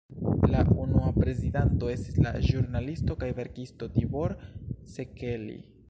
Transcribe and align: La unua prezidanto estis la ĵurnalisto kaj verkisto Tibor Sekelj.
La 0.51 0.61
unua 0.83 1.09
prezidanto 1.17 1.91
estis 1.97 2.17
la 2.27 2.33
ĵurnalisto 2.47 3.19
kaj 3.25 3.31
verkisto 3.43 3.93
Tibor 3.99 4.39
Sekelj. 4.97 5.55